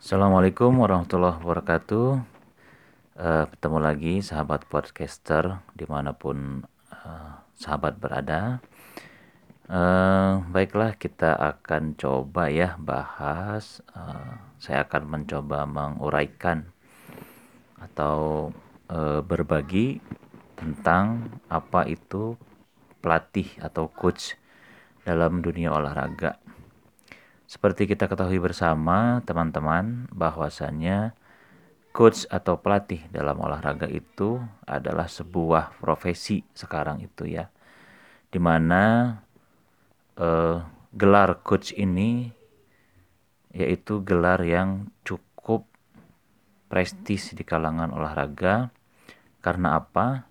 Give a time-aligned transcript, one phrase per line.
[0.00, 2.24] Assalamualaikum warahmatullahi wabarakatuh.
[3.20, 8.64] Uh, bertemu lagi sahabat podcaster di mana pun uh, sahabat berada.
[9.68, 13.84] Uh, baiklah kita akan coba ya bahas.
[13.92, 16.72] Uh, saya akan mencoba menguraikan
[17.76, 18.48] atau
[18.88, 20.00] uh, berbagi
[20.56, 22.40] tentang apa itu
[23.04, 24.32] pelatih atau coach
[25.04, 26.40] dalam dunia olahraga.
[27.50, 31.18] Seperti kita ketahui bersama teman-teman bahwasannya
[31.90, 37.50] coach atau pelatih dalam olahraga itu adalah sebuah profesi sekarang itu ya.
[38.30, 39.18] Di mana
[40.14, 40.62] eh,
[40.94, 42.30] gelar coach ini
[43.50, 45.66] yaitu gelar yang cukup
[46.70, 48.70] prestis di kalangan olahraga.
[49.42, 50.22] Karena apa?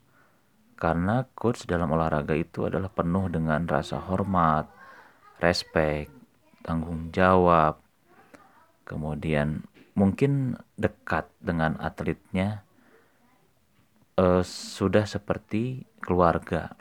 [0.79, 4.71] Karena coach dalam olahraga itu adalah penuh dengan rasa hormat,
[5.43, 6.18] respect,
[6.63, 7.79] tanggung jawab,
[8.83, 9.63] kemudian
[9.93, 12.63] mungkin dekat dengan atletnya
[14.19, 16.75] uh, sudah seperti keluarga.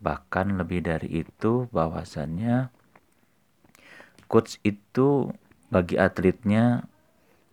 [0.00, 2.68] Bahkan lebih dari itu bahwasannya
[4.28, 5.32] coach itu
[5.68, 6.86] bagi atletnya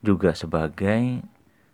[0.03, 1.23] juga sebagai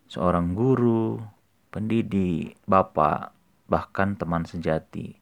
[0.10, 1.22] seorang guru,
[1.70, 3.34] pendidik, bapak,
[3.70, 5.19] bahkan teman sejati.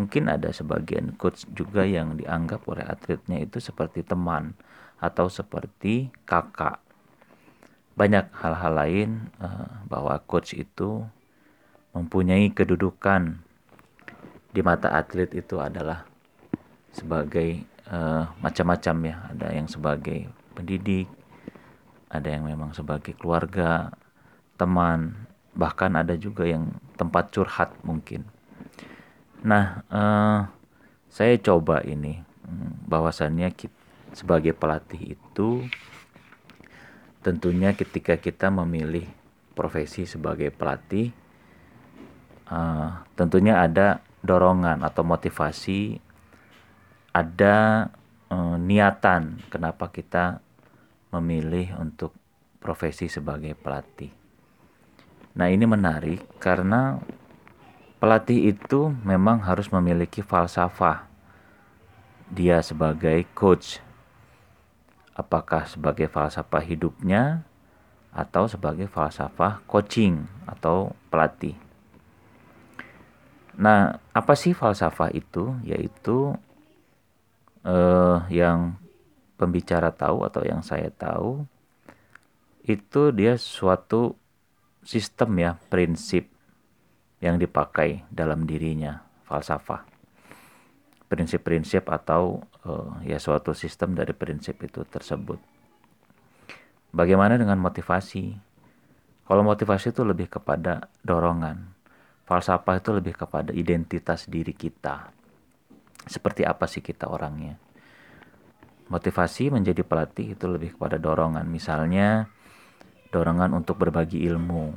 [0.00, 4.56] Mungkin ada sebagian coach juga yang dianggap oleh atletnya itu seperti teman
[4.96, 6.80] atau seperti kakak.
[8.00, 11.04] Banyak hal-hal lain uh, bahwa coach itu
[11.92, 13.44] mempunyai kedudukan
[14.56, 16.08] di mata atlet itu adalah
[16.96, 17.60] sebagai
[17.92, 19.16] uh, macam-macam ya.
[19.36, 21.12] Ada yang sebagai pendidik,
[22.08, 23.92] ada yang memang sebagai keluarga,
[24.56, 28.24] teman, bahkan ada juga yang tempat curhat mungkin.
[29.40, 30.40] Nah, uh,
[31.08, 33.56] saya coba ini hmm, bahwasannya
[34.12, 35.64] sebagai pelatih itu
[37.24, 39.04] tentunya ketika kita memilih
[39.52, 41.12] profesi sebagai pelatih
[42.48, 46.00] uh, tentunya ada dorongan atau motivasi
[47.12, 47.88] ada
[48.28, 50.40] uh, niatan kenapa kita
[51.10, 52.14] memilih untuk
[52.62, 54.12] profesi sebagai pelatih.
[55.34, 57.00] Nah, ini menarik karena
[58.00, 61.04] Pelatih itu memang harus memiliki falsafah.
[62.32, 63.76] Dia sebagai coach,
[65.12, 67.44] apakah sebagai falsafah hidupnya
[68.08, 71.60] atau sebagai falsafah coaching atau pelatih.
[73.60, 75.60] Nah, apa sih falsafah itu?
[75.60, 76.32] Yaitu
[77.68, 78.80] eh, yang
[79.36, 81.44] pembicara tahu atau yang saya tahu
[82.64, 84.16] itu dia suatu
[84.80, 86.29] sistem ya, prinsip
[87.20, 89.84] yang dipakai dalam dirinya, falsafah.
[91.06, 95.36] Prinsip-prinsip atau uh, ya suatu sistem dari prinsip itu tersebut.
[96.90, 98.34] Bagaimana dengan motivasi?
[99.28, 101.76] Kalau motivasi itu lebih kepada dorongan.
[102.26, 105.10] Falsafah itu lebih kepada identitas diri kita.
[106.06, 107.58] Seperti apa sih kita orangnya?
[108.90, 111.46] Motivasi menjadi pelatih itu lebih kepada dorongan.
[111.46, 112.26] Misalnya
[113.14, 114.74] dorongan untuk berbagi ilmu.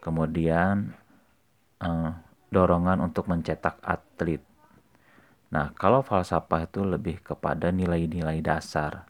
[0.00, 0.92] Kemudian
[1.82, 2.12] uh,
[2.48, 4.42] dorongan untuk mencetak atlet.
[5.48, 9.08] Nah, kalau falsafah itu lebih kepada nilai-nilai dasar,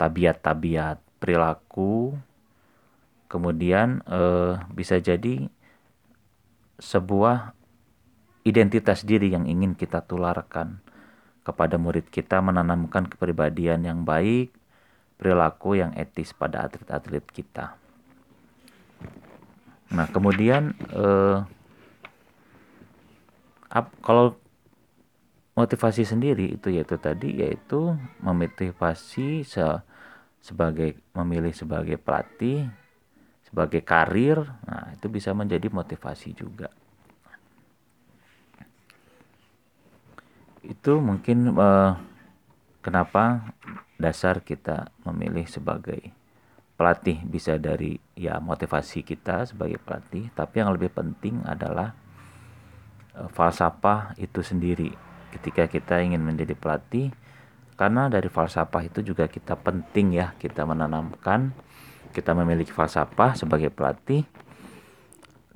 [0.00, 2.16] tabiat-tabiat, perilaku,
[3.28, 5.52] kemudian uh, bisa jadi
[6.80, 7.52] sebuah
[8.40, 10.80] identitas diri yang ingin kita tularkan
[11.44, 14.52] kepada murid kita menanamkan kepribadian yang baik,
[15.20, 17.76] perilaku yang etis pada atlet-atlet kita.
[19.90, 21.42] Nah, kemudian eh,
[24.02, 24.34] kalau
[25.54, 29.62] motivasi sendiri itu yaitu tadi yaitu memotivasi se
[30.40, 32.66] sebagai memilih sebagai pelatih
[33.44, 36.70] sebagai karir nah itu bisa menjadi motivasi juga.
[40.62, 41.92] Itu mungkin eh,
[42.80, 43.52] kenapa
[43.98, 46.14] dasar kita memilih sebagai
[46.78, 47.20] pelatih.
[47.26, 51.92] Bisa dari ya motivasi kita sebagai pelatih tapi yang lebih penting adalah
[53.28, 54.96] falsafah itu sendiri.
[55.30, 57.12] Ketika kita ingin menjadi pelatih
[57.76, 61.56] karena dari falsafah itu juga kita penting ya kita menanamkan
[62.12, 64.26] kita memiliki falsafah sebagai pelatih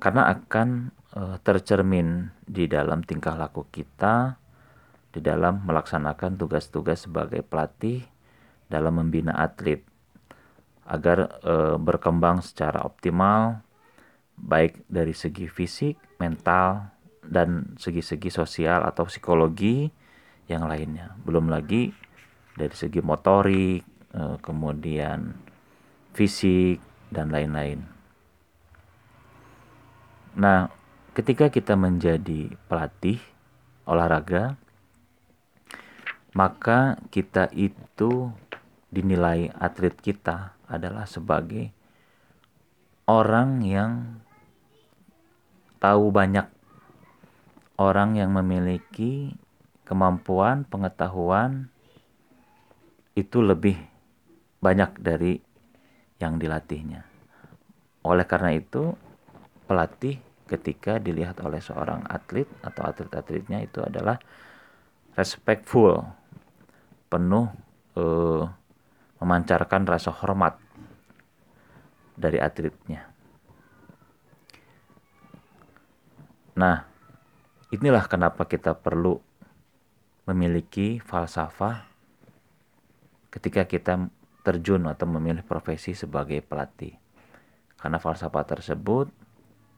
[0.01, 4.41] karena akan e, tercermin di dalam tingkah laku kita
[5.13, 8.03] di dalam melaksanakan tugas-tugas sebagai pelatih
[8.67, 9.85] dalam membina atlet.
[10.85, 13.61] Agar e, berkembang secara optimal
[14.35, 16.94] baik dari segi fisik, mental,
[17.29, 19.89] dan segi-segi sosial atau psikologi
[20.45, 21.17] yang lainnya.
[21.25, 21.89] Belum lagi
[22.55, 23.81] dari segi motorik,
[24.13, 25.33] eh, kemudian
[26.15, 26.79] fisik,
[27.11, 27.85] dan lain-lain.
[30.35, 30.67] Nah,
[31.15, 33.19] ketika kita menjadi pelatih
[33.87, 34.59] olahraga,
[36.35, 38.35] maka kita itu
[38.91, 41.71] dinilai atlet kita adalah sebagai
[43.07, 43.91] orang yang
[45.79, 46.47] tahu banyak,
[47.75, 49.35] orang yang memiliki
[49.83, 51.67] kemampuan, pengetahuan
[53.15, 53.79] itu lebih
[54.59, 55.39] banyak dari
[56.19, 57.03] yang dilatihnya.
[58.07, 58.95] Oleh karena itu,
[59.67, 64.17] pelatih ketika dilihat oleh seorang atlet atau atlet-atletnya itu adalah
[65.17, 66.05] respectful,
[67.09, 67.49] penuh
[67.97, 68.43] eh,
[69.19, 70.59] memancarkan rasa hormat
[72.15, 73.09] dari atletnya.
[76.55, 76.94] Nah,
[77.73, 79.17] inilah kenapa kita perlu
[80.25, 81.85] memiliki falsafah
[83.29, 84.09] ketika kita
[84.45, 86.93] terjun atau memilih profesi sebagai pelatih.
[87.77, 89.09] Karena falsafah tersebut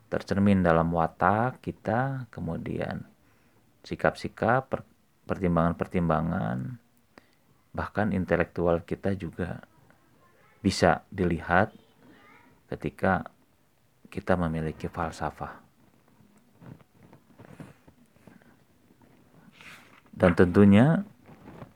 [0.08, 3.04] tercermin dalam watak kita, kemudian
[3.84, 4.84] sikap-sikap,
[5.28, 6.80] pertimbangan-pertimbangan,
[7.76, 9.64] bahkan intelektual kita juga
[10.64, 11.76] bisa dilihat
[12.72, 13.28] ketika
[14.08, 15.67] kita memiliki falsafah.
[20.18, 21.06] Dan tentunya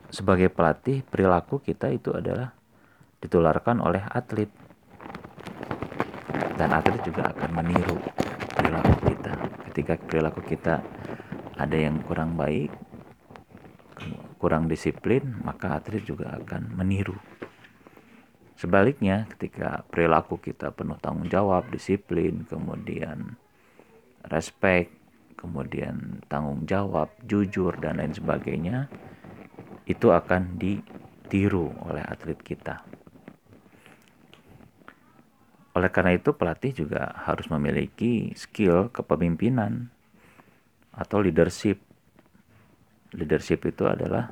[0.10, 2.58] sebagai pelatih perilaku kita itu adalah
[3.22, 4.50] ditularkan oleh atlet.
[6.58, 8.02] Dan atlet juga akan meniru
[8.58, 9.34] perilaku kita.
[9.70, 10.82] Ketika perilaku kita
[11.54, 12.74] ada yang kurang baik,
[14.42, 17.14] kurang disiplin, maka atlet juga akan meniru.
[18.58, 23.38] Sebaliknya, ketika perilaku kita penuh tanggung jawab, disiplin, kemudian
[24.30, 25.01] respect,
[25.42, 28.86] kemudian tanggung jawab, jujur, dan lain sebagainya,
[29.90, 32.86] itu akan ditiru oleh atlet kita.
[35.74, 39.90] Oleh karena itu, pelatih juga harus memiliki skill kepemimpinan
[40.94, 41.82] atau leadership
[43.16, 44.32] leadership itu adalah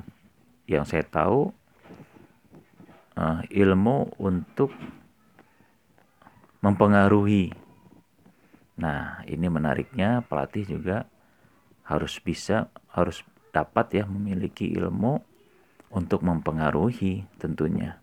[0.64, 1.52] yang saya tahu
[3.16, 4.72] uh, ilmu untuk
[6.60, 7.52] mempengaruhi.
[8.80, 11.04] Nah, ini menariknya pelatih juga
[11.84, 13.20] harus bisa harus
[13.52, 15.20] dapat ya memiliki ilmu
[15.90, 17.98] untuk mempengaruhi tentunya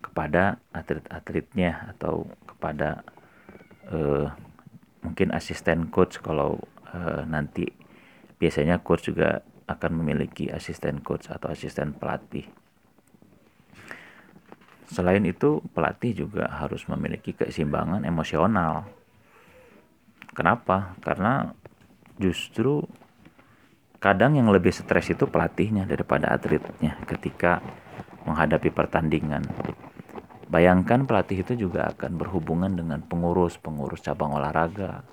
[0.00, 3.02] kepada atlet-atletnya atau kepada
[3.90, 4.30] uh,
[5.04, 6.56] mungkin asisten coach kalau
[6.94, 7.66] uh, nanti
[8.40, 12.48] biasanya coach juga akan memiliki asisten coach atau asisten pelatih.
[14.90, 18.90] Selain itu, pelatih juga harus memiliki keseimbangan emosional.
[20.40, 20.96] Kenapa?
[21.04, 21.52] Karena
[22.16, 22.80] justru
[24.00, 27.60] kadang yang lebih stres itu pelatihnya daripada atletnya ketika
[28.24, 29.44] menghadapi pertandingan.
[30.48, 35.04] Bayangkan pelatih itu juga akan berhubungan dengan pengurus-pengurus cabang olahraga,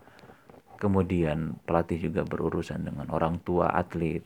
[0.78, 4.22] Kemudian pelatih juga berurusan dengan orang tua atlet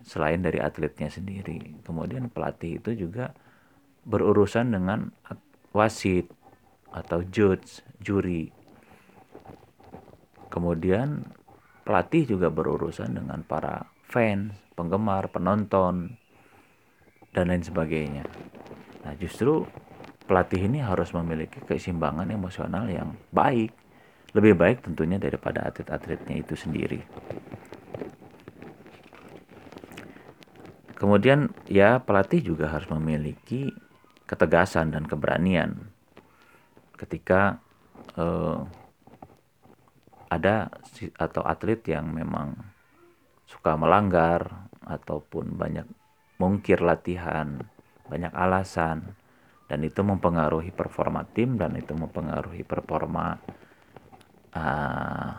[0.00, 1.76] selain dari atletnya sendiri.
[1.84, 3.36] Kemudian pelatih itu juga
[4.08, 5.12] berurusan dengan
[5.76, 6.32] wasit
[6.88, 8.48] atau judge, juri.
[10.56, 11.20] Kemudian
[11.84, 16.16] pelatih juga berurusan dengan para fans, penggemar, penonton,
[17.36, 18.24] dan lain sebagainya.
[19.04, 19.68] Nah, justru
[20.24, 23.76] pelatih ini harus memiliki keseimbangan emosional yang baik
[24.32, 27.04] lebih baik tentunya daripada atlet-atletnya itu sendiri.
[30.96, 33.68] Kemudian ya pelatih juga harus memiliki
[34.24, 35.92] ketegasan dan keberanian
[36.96, 37.60] ketika
[38.16, 38.85] eh,
[40.26, 40.70] ada
[41.16, 42.58] atau atlet yang memang
[43.46, 45.86] suka melanggar ataupun banyak
[46.36, 47.62] mungkir latihan,
[48.10, 49.14] banyak alasan
[49.66, 53.38] dan itu mempengaruhi performa tim dan itu mempengaruhi performa
[54.54, 55.30] uh,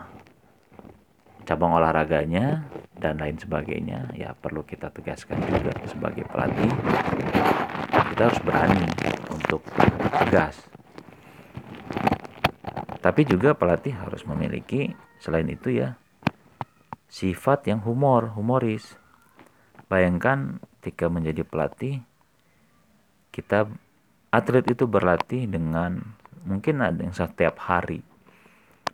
[1.48, 4.12] cabang olahraganya dan lain sebagainya.
[4.16, 6.72] Ya perlu kita tegaskan juga sebagai pelatih
[8.12, 8.88] kita harus berani
[9.32, 9.62] untuk
[10.24, 10.77] tegas
[13.08, 15.96] tapi juga pelatih harus memiliki selain itu ya
[17.08, 19.00] sifat yang humor humoris
[19.88, 22.04] bayangkan ketika menjadi pelatih
[23.32, 23.64] kita
[24.28, 26.04] atlet itu berlatih dengan
[26.44, 28.04] mungkin ada yang setiap hari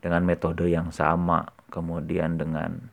[0.05, 2.93] dengan metode yang sama, kemudian dengan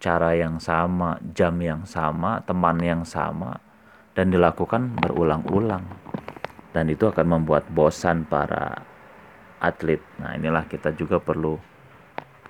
[0.00, 3.60] cara yang sama, jam yang sama, teman yang sama,
[4.16, 5.84] dan dilakukan berulang-ulang.
[6.72, 8.80] Dan itu akan membuat bosan para
[9.60, 10.02] atlet.
[10.20, 11.58] Nah, inilah kita juga perlu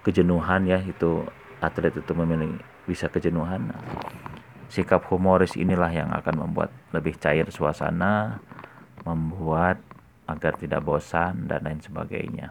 [0.03, 1.27] kejenuhan ya, itu
[1.63, 3.73] atlet itu memilih bisa kejenuhan.
[4.67, 8.43] sikap humoris inilah yang akan membuat lebih cair suasana,
[9.07, 9.79] membuat
[10.27, 12.51] agar tidak bosan dan lain sebagainya.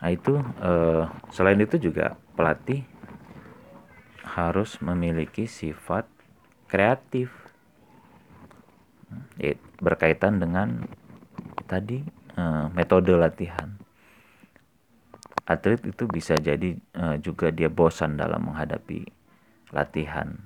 [0.00, 2.82] Nah itu eh, selain itu juga pelatih
[4.24, 6.08] harus memiliki sifat
[6.66, 7.28] kreatif
[9.36, 10.88] eh, berkaitan dengan
[11.72, 12.04] tadi
[12.36, 13.72] eh, metode latihan.
[15.48, 19.08] Atlet itu bisa jadi eh, juga dia bosan dalam menghadapi
[19.72, 20.36] latihan,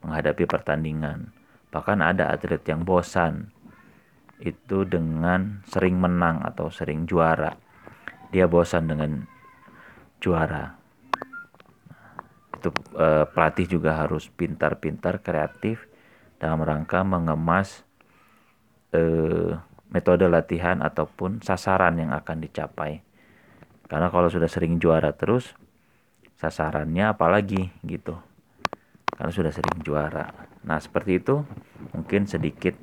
[0.00, 1.36] menghadapi pertandingan.
[1.68, 3.52] Bahkan ada atlet yang bosan
[4.40, 7.60] itu dengan sering menang atau sering juara.
[8.32, 9.28] Dia bosan dengan
[10.18, 10.80] juara
[12.60, 12.68] itu
[13.00, 15.88] eh, pelatih juga harus pintar-pintar kreatif
[16.36, 17.80] dalam rangka mengemas
[18.92, 19.56] eh,
[19.90, 23.02] metode latihan ataupun sasaran yang akan dicapai.
[23.90, 25.50] Karena kalau sudah sering juara terus
[26.38, 28.14] sasarannya apalagi gitu.
[29.10, 30.30] Karena sudah sering juara.
[30.62, 31.42] Nah seperti itu
[31.92, 32.78] mungkin sedikit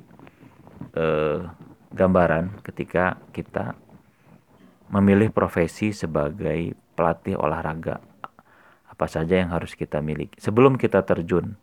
[0.94, 1.40] eh,
[1.96, 3.72] gambaran ketika kita
[4.92, 8.04] memilih profesi sebagai pelatih olahraga.
[8.88, 10.36] Apa saja yang harus kita miliki.
[10.36, 11.56] Sebelum kita terjun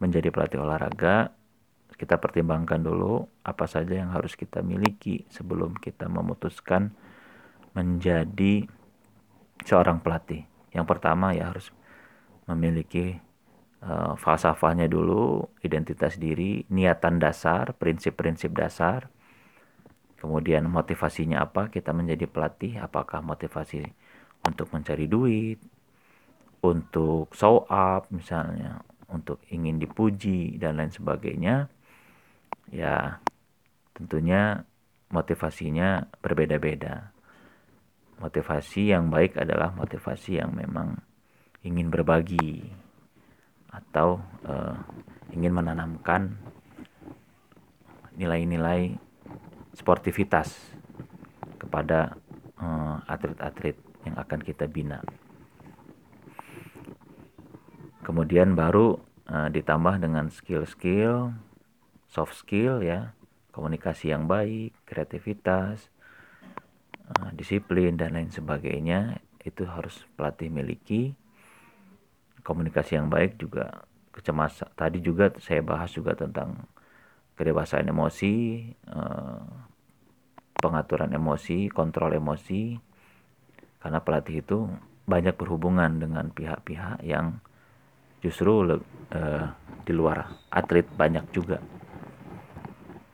[0.00, 1.34] menjadi pelatih olahraga,
[2.00, 6.96] kita pertimbangkan dulu apa saja yang harus kita miliki sebelum kita memutuskan
[7.76, 8.64] menjadi
[9.68, 10.48] seorang pelatih.
[10.72, 11.68] Yang pertama ya harus
[12.48, 13.20] memiliki
[13.84, 19.12] uh, falsafahnya dulu, identitas diri, niatan dasar, prinsip-prinsip dasar.
[20.16, 22.80] Kemudian motivasinya apa kita menjadi pelatih?
[22.80, 23.84] Apakah motivasi
[24.48, 25.60] untuk mencari duit,
[26.64, 28.80] untuk show up misalnya
[29.12, 31.68] untuk ingin dipuji dan lain sebagainya
[32.70, 33.18] ya
[33.94, 34.64] tentunya
[35.10, 37.10] motivasinya berbeda-beda.
[38.20, 41.00] Motivasi yang baik adalah motivasi yang memang
[41.66, 42.68] ingin berbagi
[43.70, 44.76] atau uh,
[45.32, 46.36] ingin menanamkan
[48.18, 48.98] nilai-nilai
[49.72, 50.52] sportivitas
[51.56, 52.18] kepada
[52.60, 55.00] eh, atlet-atlet uh, yang akan kita bina.
[58.04, 58.98] Kemudian baru
[59.30, 61.32] uh, ditambah dengan skill-skill
[62.10, 63.14] soft skill ya
[63.54, 65.90] komunikasi yang baik kreativitas
[67.06, 71.14] uh, disiplin dan lain sebagainya itu harus pelatih miliki.
[72.40, 76.66] Komunikasi yang baik juga kecemasan tadi juga saya bahas juga tentang
[77.38, 79.44] kedewasaan emosi uh,
[80.58, 82.80] pengaturan emosi kontrol emosi
[83.80, 84.68] karena pelatih itu
[85.08, 87.40] banyak berhubungan dengan pihak-pihak yang
[88.20, 89.44] justru uh,
[89.84, 91.60] di luar atlet banyak juga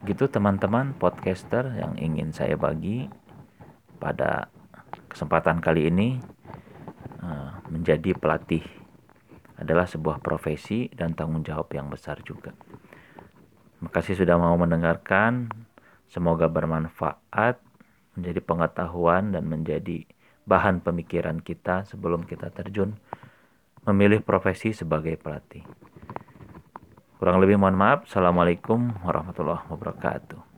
[0.06, 3.10] gitu teman-teman podcaster yang ingin saya bagi
[3.98, 4.46] pada
[5.10, 6.22] kesempatan kali ini
[7.18, 8.62] uh, menjadi pelatih
[9.58, 12.54] adalah sebuah profesi dan tanggung jawab yang besar juga.
[13.76, 15.50] Terima kasih sudah mau mendengarkan.
[16.06, 17.58] Semoga bermanfaat,
[18.14, 20.06] menjadi pengetahuan dan menjadi
[20.46, 22.94] bahan pemikiran kita sebelum kita terjun
[23.82, 25.66] memilih profesi sebagai pelatih.
[27.16, 28.04] Kurang lebih mohon maaf.
[28.12, 30.55] Assalamualaikum warahmatullahi wabarakatuh.